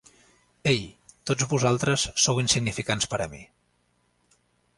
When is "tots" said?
1.31-1.47